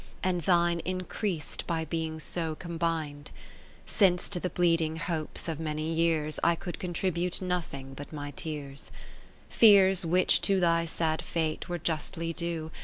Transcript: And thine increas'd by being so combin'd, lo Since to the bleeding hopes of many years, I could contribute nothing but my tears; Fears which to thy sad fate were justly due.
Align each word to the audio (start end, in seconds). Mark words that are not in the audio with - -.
And 0.23 0.41
thine 0.41 0.79
increas'd 0.83 1.63
by 1.67 1.85
being 1.85 2.19
so 2.19 2.55
combin'd, 2.55 3.29
lo 3.31 3.37
Since 3.85 4.29
to 4.29 4.39
the 4.39 4.49
bleeding 4.49 4.95
hopes 4.95 5.47
of 5.47 5.59
many 5.59 5.93
years, 5.93 6.39
I 6.43 6.55
could 6.55 6.79
contribute 6.79 7.39
nothing 7.39 7.93
but 7.93 8.11
my 8.11 8.31
tears; 8.31 8.89
Fears 9.47 10.03
which 10.03 10.41
to 10.41 10.59
thy 10.59 10.85
sad 10.85 11.21
fate 11.21 11.69
were 11.69 11.77
justly 11.77 12.33
due. 12.33 12.71